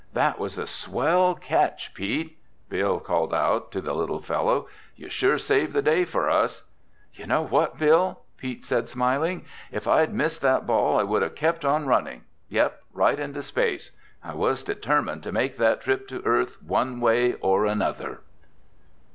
"That 0.13 0.39
was 0.39 0.57
a 0.57 0.65
swell 0.65 1.35
catch, 1.35 1.93
Pete!" 1.93 2.39
Bill 2.69 2.99
called 2.99 3.35
out 3.35 3.71
to 3.73 3.81
the 3.81 3.93
little 3.93 4.19
fellow. 4.19 4.67
"You 4.95 5.09
sure 5.09 5.37
saved 5.37 5.73
the 5.73 5.81
day 5.83 6.05
for 6.05 6.27
us!" 6.27 6.63
"You 7.13 7.27
know 7.27 7.43
what, 7.43 7.77
Bill?" 7.77 8.21
Pete 8.35 8.65
said, 8.65 8.89
grinning. 8.95 9.45
"If 9.71 9.87
I'd 9.87 10.11
missed 10.11 10.41
that 10.41 10.65
ball 10.65 10.99
I 10.99 11.03
would 11.03 11.21
have 11.21 11.35
kept 11.35 11.63
on 11.63 11.85
running—yep, 11.85 12.81
right 12.91 13.19
into 13.19 13.43
space! 13.43 13.91
I 14.23 14.33
was 14.33 14.63
determined 14.63 15.21
to 15.21 15.31
make 15.31 15.57
that 15.57 15.81
trip 15.81 16.07
to 16.07 16.25
Earth 16.25 16.57
one 16.63 16.99
way 16.99 17.33
or 17.35 17.67
another!" 17.67 18.21